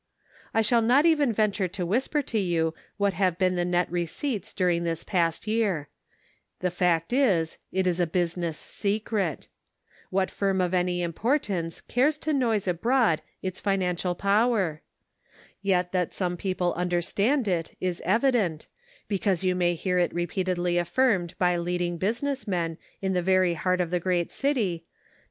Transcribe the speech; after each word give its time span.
I 0.51 0.63
shall 0.63 0.81
not 0.81 1.05
even 1.05 1.31
venture 1.31 1.67
to 1.67 1.85
whisper 1.85 2.23
to 2.23 2.39
you 2.39 2.73
what 2.97 3.13
have 3.13 3.37
been 3.37 3.53
the 3.53 3.63
net 3.63 3.85
receipts 3.91 4.51
during 4.51 4.83
this 4.83 5.03
past 5.03 5.45
year; 5.45 5.89
the 6.59 6.71
fact 6.71 7.13
is, 7.13 7.59
it 7.71 7.85
is 7.85 7.99
a 7.99 8.07
business 8.07 8.57
secret. 8.57 9.47
What 10.09 10.31
firm 10.31 10.59
of 10.59 10.73
any 10.73 11.03
importance 11.03 11.81
cares 11.81 12.17
to 12.23 12.33
noise 12.33 12.67
abroad 12.67 13.21
its 13.43 13.61
Then 13.61 13.83
and 13.83 13.95
Now. 14.03 14.15
487 14.15 14.15
financial 14.15 14.15
power? 14.15 14.81
Yet 15.61 15.91
that 15.91 16.11
some 16.13 16.35
people 16.35 16.73
under 16.75 16.99
stand 17.01 17.47
it 17.47 17.77
is 17.79 18.01
evident, 18.03 18.65
because 19.07 19.43
you 19.43 19.53
may 19.53 19.75
hear 19.75 19.99
it 19.99 20.11
repeatedly 20.15 20.79
affirmed 20.79 21.35
by 21.37 21.57
leading 21.57 21.99
business 21.99 22.47
men 22.47 22.79
in 23.03 23.13
the 23.13 23.21
very 23.21 23.53
heart 23.53 23.79
of 23.79 23.91
the 23.91 23.99
great 23.99 24.31
city, 24.31 24.77
that 24.83 25.09